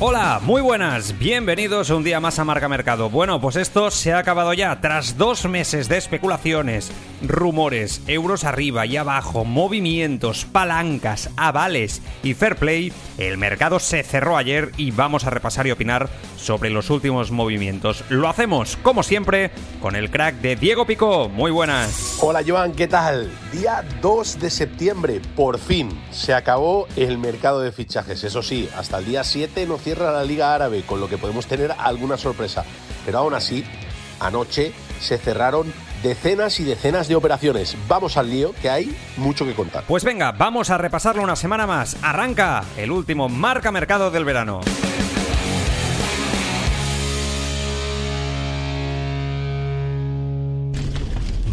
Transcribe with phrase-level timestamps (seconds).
[0.00, 3.10] Hola, muy buenas, bienvenidos un día más a Marca Mercado.
[3.10, 4.80] Bueno, pues esto se ha acabado ya.
[4.80, 6.90] Tras dos meses de especulaciones,
[7.22, 14.36] rumores, euros arriba y abajo, movimientos, palancas, avales y fair play, el mercado se cerró
[14.36, 18.02] ayer y vamos a repasar y opinar sobre los últimos movimientos.
[18.08, 21.28] Lo hacemos, como siempre, con el crack de Diego Pico.
[21.28, 22.18] Muy buenas.
[22.20, 23.30] Hola Joan, ¿qué tal?
[23.52, 28.24] Día 2 de septiembre, por fin, se acabó el mercado de fichajes.
[28.24, 31.46] Eso sí, hasta el día 7 no cierra la Liga Árabe, con lo que podemos
[31.46, 32.64] tener alguna sorpresa.
[33.06, 33.64] Pero aún así,
[34.18, 37.76] anoche se cerraron decenas y decenas de operaciones.
[37.86, 39.84] Vamos al lío, que hay mucho que contar.
[39.86, 41.96] Pues venga, vamos a repasarlo una semana más.
[42.02, 44.60] Arranca el último marca mercado del verano.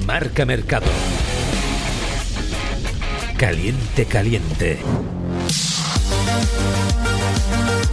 [0.05, 0.87] Marca Mercado.
[3.37, 4.79] Caliente, caliente.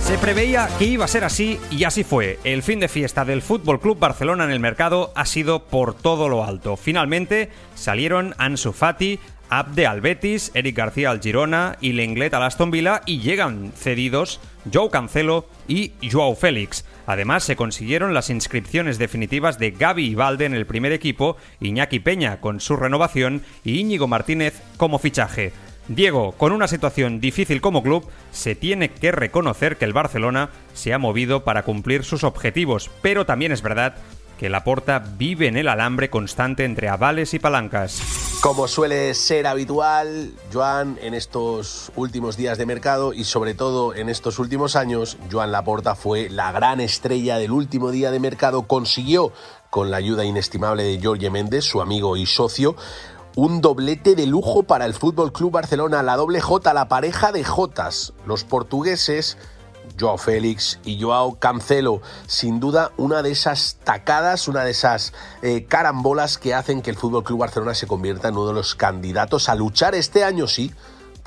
[0.08, 2.38] Se preveía que iba a ser así y así fue.
[2.42, 6.30] El fin de fiesta del Fútbol Club Barcelona en el mercado ha sido por todo
[6.30, 6.78] lo alto.
[6.78, 12.70] Finalmente salieron Ansu Fati, Abde al Betis, Eric García al Girona y Lenglet al Aston
[12.70, 14.40] Villa y llegan cedidos
[14.72, 16.86] Joe Cancelo y Joao Félix.
[17.06, 22.40] Además, se consiguieron las inscripciones definitivas de Gaby y en el primer equipo, Iñaki Peña
[22.40, 25.52] con su renovación y Íñigo Martínez como fichaje.
[25.88, 30.92] Diego, con una situación difícil como club, se tiene que reconocer que el Barcelona se
[30.92, 33.94] ha movido para cumplir sus objetivos, pero también es verdad
[34.38, 38.00] que Laporta vive en el alambre constante entre avales y palancas.
[38.40, 44.08] Como suele ser habitual, Joan, en estos últimos días de mercado y sobre todo en
[44.08, 49.32] estos últimos años, Joan Laporta fue la gran estrella del último día de mercado, consiguió,
[49.70, 52.76] con la ayuda inestimable de Jorge Méndez, su amigo y socio,
[53.38, 57.44] un doblete de lujo para el Fútbol Club Barcelona, la doble J, la pareja de
[57.44, 58.12] Jotas.
[58.26, 59.38] Los portugueses,
[59.96, 65.12] Joao Félix y Joao Cancelo, sin duda una de esas tacadas, una de esas
[65.42, 68.74] eh, carambolas que hacen que el Fútbol Club Barcelona se convierta en uno de los
[68.74, 70.72] candidatos a luchar este año sí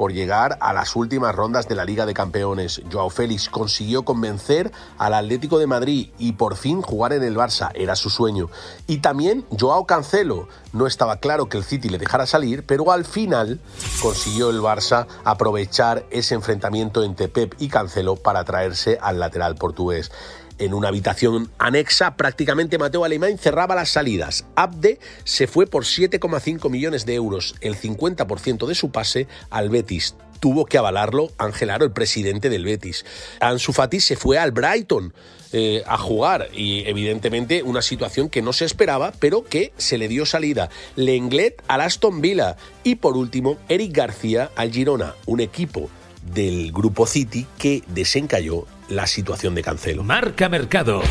[0.01, 2.81] por llegar a las últimas rondas de la Liga de Campeones.
[2.91, 7.69] Joao Félix consiguió convencer al Atlético de Madrid y por fin jugar en el Barça,
[7.75, 8.49] era su sueño.
[8.87, 13.05] Y también Joao Cancelo, no estaba claro que el City le dejara salir, pero al
[13.05, 13.59] final
[14.01, 20.11] consiguió el Barça aprovechar ese enfrentamiento entre Pep y Cancelo para traerse al lateral portugués
[20.61, 24.45] en una habitación anexa, prácticamente Mateo Alemán cerraba las salidas.
[24.55, 30.15] Abde se fue por 7,5 millones de euros, el 50% de su pase al Betis.
[30.39, 33.05] Tuvo que avalarlo Ángel Aro, el presidente del Betis.
[33.39, 35.13] Ansu Fati se fue al Brighton
[35.51, 40.07] eh, a jugar y evidentemente una situación que no se esperaba, pero que se le
[40.07, 40.69] dio salida.
[40.95, 45.89] Lenglet al Aston Villa y por último Eric García al Girona, un equipo
[46.33, 50.03] del grupo City que desencalló la situación de Cancelo.
[50.03, 51.01] Marca Mercado.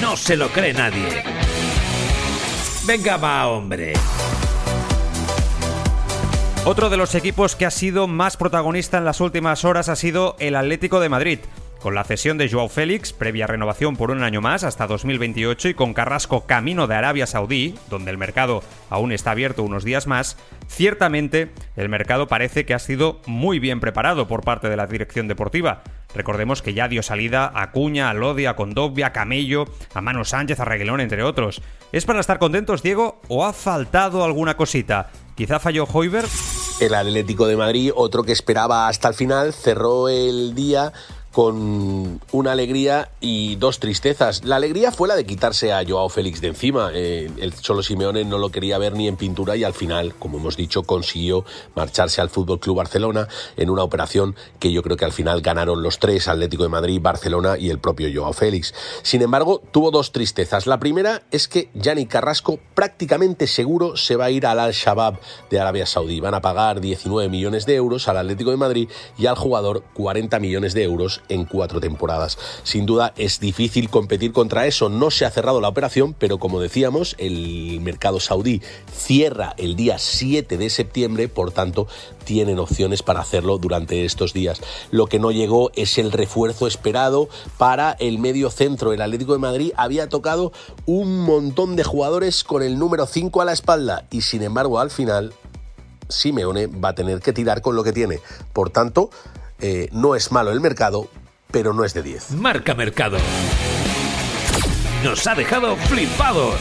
[0.00, 1.22] No se lo cree nadie.
[2.86, 3.94] Venga, va, hombre.
[6.64, 10.36] Otro de los equipos que ha sido más protagonista en las últimas horas ha sido
[10.38, 11.38] el Atlético de Madrid.
[11.82, 15.74] Con la cesión de Joao Félix, previa renovación por un año más hasta 2028 y
[15.74, 20.36] con Carrasco camino de Arabia Saudí, donde el mercado aún está abierto unos días más,
[20.68, 25.26] ciertamente el mercado parece que ha sido muy bien preparado por parte de la dirección
[25.26, 25.82] deportiva.
[26.14, 30.24] Recordemos que ya dio salida a Cuña, a Lodi, a Condovia, a Camello, a Mano
[30.24, 31.62] Sánchez, a Reguilón, entre otros.
[31.92, 35.10] ¿Es para estar contentos, Diego, o ha faltado alguna cosita?
[35.34, 36.28] ¿Quizá falló Hoiberg?
[36.80, 40.92] El Atlético de Madrid, otro que esperaba hasta el final, cerró el día
[41.32, 44.44] con una alegría y dos tristezas.
[44.44, 46.90] La alegría fue la de quitarse a Joao Félix de encima.
[46.92, 50.38] Eh, el Cholo Simeone no lo quería ver ni en pintura y al final, como
[50.38, 55.06] hemos dicho, consiguió marcharse al Fútbol Club Barcelona en una operación que yo creo que
[55.06, 58.74] al final ganaron los tres, Atlético de Madrid, Barcelona y el propio Joao Félix.
[59.02, 60.66] Sin embargo, tuvo dos tristezas.
[60.66, 65.18] La primera es que Yannick Carrasco prácticamente seguro se va a ir al Al-Shabaab
[65.50, 66.20] de Arabia Saudí.
[66.20, 70.38] Van a pagar 19 millones de euros al Atlético de Madrid y al jugador 40
[70.38, 72.38] millones de euros en cuatro temporadas.
[72.62, 74.88] Sin duda es difícil competir contra eso.
[74.88, 79.98] No se ha cerrado la operación, pero como decíamos, el mercado saudí cierra el día
[79.98, 81.86] 7 de septiembre, por tanto,
[82.24, 84.60] tienen opciones para hacerlo durante estos días.
[84.90, 87.28] Lo que no llegó es el refuerzo esperado
[87.58, 88.92] para el medio centro.
[88.92, 90.52] El Atlético de Madrid había tocado
[90.86, 94.90] un montón de jugadores con el número 5 a la espalda y sin embargo al
[94.90, 95.32] final
[96.08, 98.20] Simeone va a tener que tirar con lo que tiene.
[98.52, 99.10] Por tanto,
[99.62, 101.08] eh, no es malo el mercado,
[101.50, 102.32] pero no es de 10.
[102.32, 103.16] Marca Mercado.
[105.04, 106.60] Nos ha dejado flipados.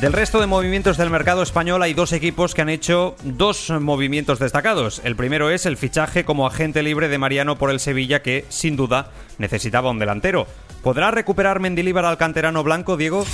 [0.00, 4.38] Del resto de movimientos del mercado español hay dos equipos que han hecho dos movimientos
[4.38, 5.00] destacados.
[5.04, 8.76] El primero es el fichaje como agente libre de Mariano por el Sevilla que, sin
[8.76, 10.46] duda, necesitaba un delantero.
[10.82, 13.26] ¿Podrá recuperar Mendilíbar al canterano blanco, Diego?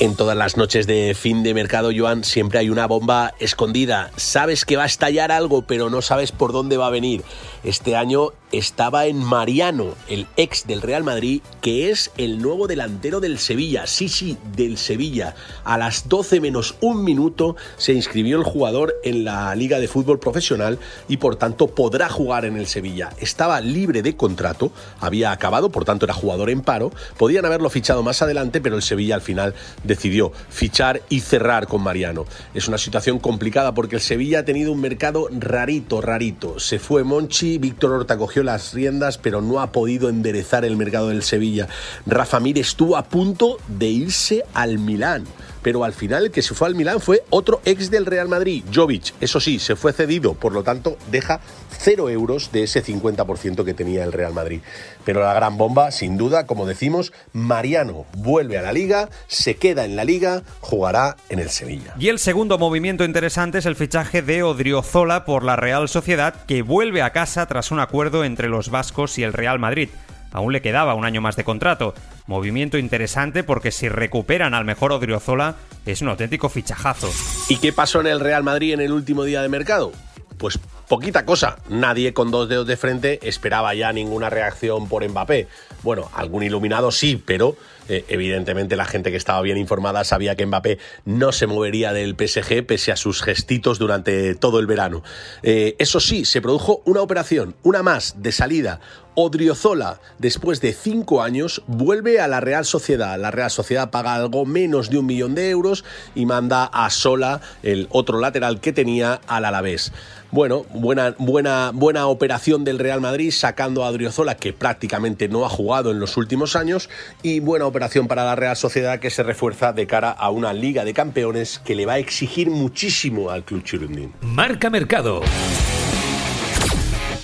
[0.00, 4.12] En todas las noches de fin de mercado, Joan, siempre hay una bomba escondida.
[4.14, 7.24] Sabes que va a estallar algo, pero no sabes por dónde va a venir.
[7.64, 13.20] Este año estaba en Mariano, el ex del Real Madrid, que es el nuevo delantero
[13.20, 13.86] del Sevilla.
[13.86, 15.34] Sí, sí, del Sevilla.
[15.64, 20.18] A las 12 menos un minuto se inscribió el jugador en la Liga de Fútbol
[20.18, 20.78] Profesional
[21.08, 23.10] y por tanto podrá jugar en el Sevilla.
[23.18, 26.90] Estaba libre de contrato, había acabado, por tanto era jugador en paro.
[27.16, 29.54] Podían haberlo fichado más adelante, pero el Sevilla al final
[29.84, 32.24] decidió fichar y cerrar con Mariano.
[32.54, 36.58] Es una situación complicada porque el Sevilla ha tenido un mercado rarito, rarito.
[36.58, 41.08] Se fue Monchi, Víctor Horta cogió las riendas, pero no ha podido enderezar el mercado
[41.08, 41.68] del Sevilla.
[42.06, 45.24] Rafa Mir estuvo a punto de irse al Milán
[45.62, 48.64] pero al final el que se fue al Milán fue otro ex del Real Madrid,
[48.74, 49.14] Jovic.
[49.20, 51.40] Eso sí, se fue cedido, por lo tanto deja
[51.78, 54.60] cero euros de ese 50% que tenía el Real Madrid.
[55.04, 59.84] Pero la gran bomba, sin duda, como decimos, Mariano vuelve a la liga, se queda
[59.84, 61.94] en la liga, jugará en el Sevilla.
[61.98, 66.62] Y el segundo movimiento interesante es el fichaje de Odriozola por la Real Sociedad, que
[66.62, 69.88] vuelve a casa tras un acuerdo entre los vascos y el Real Madrid.
[70.32, 71.94] Aún le quedaba un año más de contrato.
[72.26, 77.10] Movimiento interesante porque si recuperan al mejor Odriozola es un auténtico fichajazo.
[77.48, 79.92] ¿Y qué pasó en el Real Madrid en el último día de mercado?
[80.38, 80.58] Pues
[80.88, 81.58] poquita cosa.
[81.68, 85.48] Nadie con dos dedos de frente esperaba ya ninguna reacción por Mbappé.
[85.82, 87.56] Bueno, algún iluminado sí, pero
[87.88, 92.14] eh, evidentemente la gente que estaba bien informada sabía que Mbappé no se movería del
[92.14, 95.02] PSG pese a sus gestitos durante todo el verano.
[95.42, 98.80] Eh, eso sí, se produjo una operación, una más de salida.
[99.20, 103.18] Odriozola, después de cinco años, vuelve a la Real Sociedad.
[103.18, 105.84] La Real Sociedad paga algo menos de un millón de euros
[106.14, 109.90] y manda a Sola, el otro lateral que tenía, al Alavés.
[110.30, 115.48] Bueno, buena, buena, buena operación del Real Madrid sacando a Odriozola, que prácticamente no ha
[115.48, 116.88] jugado en los últimos años,
[117.20, 120.84] y buena operación para la Real Sociedad que se refuerza de cara a una Liga
[120.84, 124.12] de Campeones que le va a exigir muchísimo al Club Chirundín.
[124.20, 125.22] Marca Mercado.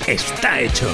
[0.09, 0.89] Está hecho.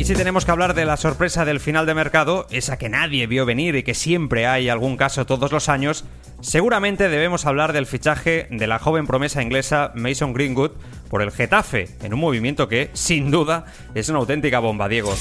[0.00, 3.26] Y si tenemos que hablar de la sorpresa del final de mercado, esa que nadie
[3.26, 6.06] vio venir y que siempre hay algún caso todos los años,
[6.40, 10.70] seguramente debemos hablar del fichaje de la joven promesa inglesa Mason Greenwood
[11.10, 15.12] por el Getafe, en un movimiento que, sin duda, es una auténtica bomba, Diego.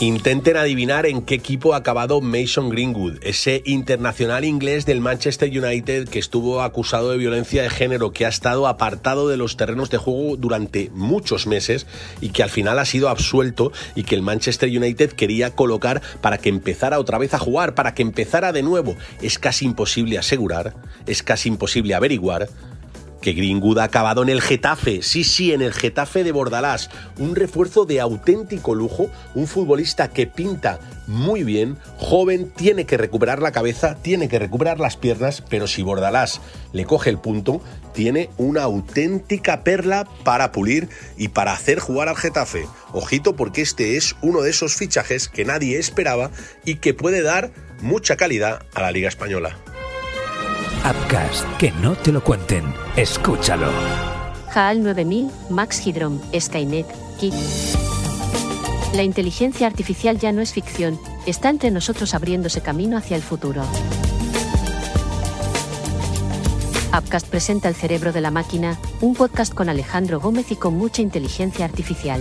[0.00, 6.08] Intenten adivinar en qué equipo ha acabado Mason Greenwood, ese internacional inglés del Manchester United
[6.08, 9.98] que estuvo acusado de violencia de género, que ha estado apartado de los terrenos de
[9.98, 11.86] juego durante muchos meses
[12.20, 16.38] y que al final ha sido absuelto y que el Manchester United quería colocar para
[16.38, 18.96] que empezara otra vez a jugar, para que empezara de nuevo.
[19.22, 20.74] Es casi imposible asegurar,
[21.06, 22.48] es casi imposible averiguar
[23.26, 27.34] que Greenwood ha acabado en el Getafe, sí, sí, en el Getafe de Bordalás, un
[27.34, 33.50] refuerzo de auténtico lujo, un futbolista que pinta muy bien, joven, tiene que recuperar la
[33.50, 36.40] cabeza, tiene que recuperar las piernas, pero si Bordalás
[36.72, 37.60] le coge el punto,
[37.94, 42.68] tiene una auténtica perla para pulir y para hacer jugar al Getafe.
[42.92, 46.30] Ojito porque este es uno de esos fichajes que nadie esperaba
[46.64, 47.50] y que puede dar
[47.82, 49.58] mucha calidad a la Liga Española.
[50.88, 52.72] Upcast, que no te lo cuenten.
[52.94, 53.66] Escúchalo.
[54.54, 56.86] HAL 9000, Max Hydrom, Skynet,
[57.18, 57.34] Kit.
[58.94, 63.64] La inteligencia artificial ya no es ficción, está entre nosotros abriéndose camino hacia el futuro.
[66.96, 71.02] Upcast presenta El cerebro de la máquina, un podcast con Alejandro Gómez y con mucha
[71.02, 72.20] inteligencia artificial.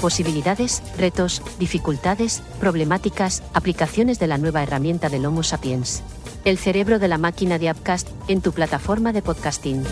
[0.00, 6.02] posibilidades, retos, dificultades, problemáticas, aplicaciones de la nueva herramienta del Homo Sapiens.
[6.44, 9.84] El cerebro de la máquina de Upcast en tu plataforma de podcasting.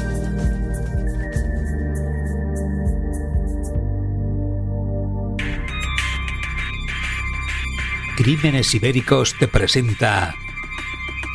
[8.16, 10.34] Crímenes Ibéricos te presenta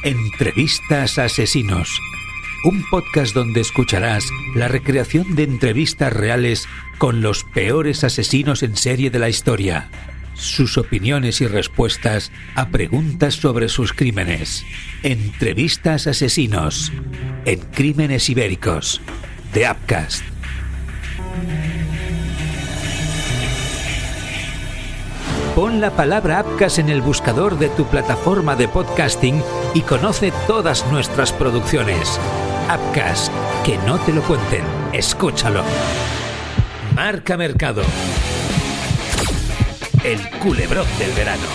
[0.03, 2.12] Entrevistas a Asesinos
[2.63, 4.24] un podcast donde escucharás
[4.55, 6.67] la recreación de entrevistas reales
[6.98, 9.89] con los peores asesinos en serie de la historia,
[10.34, 14.65] sus opiniones y respuestas a preguntas sobre sus crímenes.
[15.03, 16.91] Entrevistas Asesinos
[17.46, 19.01] en Crímenes Ibéricos
[19.53, 20.32] de Upcast.
[25.55, 29.39] Pon la palabra Apcas en el buscador de tu plataforma de podcasting
[29.75, 32.19] y conoce todas nuestras producciones.
[32.67, 33.31] Apcas,
[33.63, 35.63] que no te lo cuenten, escúchalo.
[36.95, 37.83] Marca Mercado.
[40.03, 41.45] El culebrón del verano.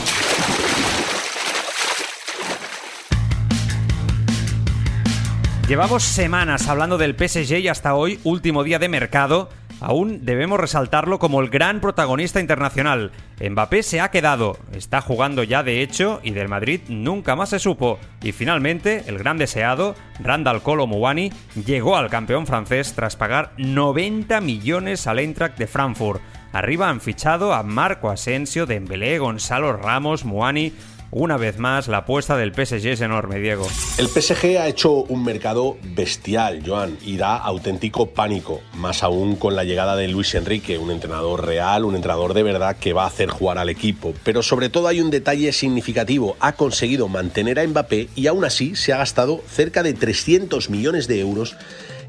[5.66, 11.18] Llevamos semanas hablando del PSG y hasta hoy, último día de mercado, aún debemos resaltarlo
[11.18, 13.12] como el gran protagonista internacional.
[13.40, 17.58] Mbappé se ha quedado, está jugando ya de hecho y del Madrid nunca más se
[17.58, 17.98] supo.
[18.22, 21.32] Y finalmente, el gran deseado, Randall Colo Muani,
[21.64, 26.20] llegó al campeón francés tras pagar 90 millones al Eintracht de Frankfurt.
[26.52, 30.72] Arriba han fichado a Marco Asensio, Dembélé, Gonzalo Ramos, Muani,
[31.10, 33.66] una vez más, la apuesta del PSG es enorme, Diego.
[33.96, 39.56] El PSG ha hecho un mercado bestial, Joan, y da auténtico pánico, más aún con
[39.56, 43.08] la llegada de Luis Enrique, un entrenador real, un entrenador de verdad que va a
[43.08, 44.14] hacer jugar al equipo.
[44.24, 48.76] Pero sobre todo hay un detalle significativo, ha conseguido mantener a Mbappé y aún así
[48.76, 51.56] se ha gastado cerca de 300 millones de euros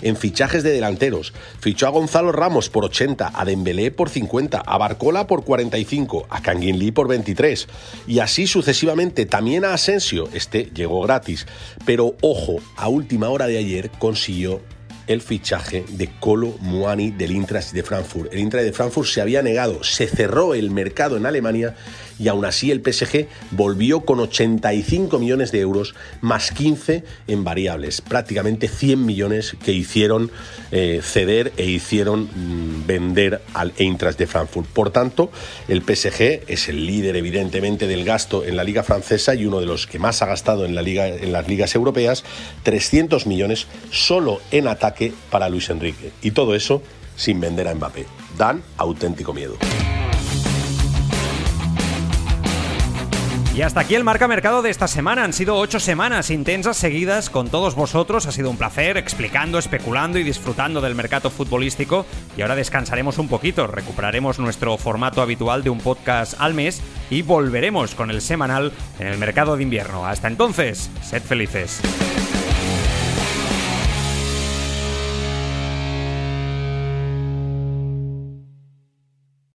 [0.02, 1.34] en fichajes de delanteros.
[1.60, 6.42] Fichó a Gonzalo Ramos por 80, a Dembélé por 50, a Barcola por 45, a
[6.42, 7.68] Kangin Lee por 23
[8.08, 9.26] y así sucesivamente.
[9.26, 11.48] También a Asensio, este llegó gratis.
[11.86, 14.62] Pero ojo, a última hora de ayer consiguió
[15.10, 18.32] el fichaje de Colo Muani del Eintracht de Frankfurt.
[18.32, 21.76] El Eintracht de Frankfurt se había negado, se cerró el mercado en Alemania
[22.20, 28.02] y aún así el PSG volvió con 85 millones de euros más 15 en variables,
[28.02, 30.30] prácticamente 100 millones que hicieron
[30.72, 34.68] eh, ceder e hicieron mm, vender al Eintracht de Frankfurt.
[34.68, 35.32] Por tanto,
[35.68, 39.66] el PSG es el líder evidentemente del gasto en la liga francesa y uno de
[39.66, 42.24] los que más ha gastado en, la liga, en las ligas europeas,
[42.64, 46.12] 300 millones solo en ataque para Luis Enrique.
[46.22, 46.82] Y todo eso
[47.16, 48.06] sin vender a Mbappé.
[48.38, 49.58] Dan auténtico miedo.
[53.60, 55.26] Y hasta aquí el marca mercado de esta semana.
[55.26, 58.26] Han sido ocho semanas intensas seguidas con todos vosotros.
[58.26, 62.06] Ha sido un placer explicando, especulando y disfrutando del mercado futbolístico.
[62.38, 67.22] Y ahora descansaremos un poquito, recuperaremos nuestro formato habitual de un podcast al mes y
[67.22, 70.06] volveremos con el semanal en el mercado de invierno.
[70.06, 71.82] Hasta entonces, sed felices.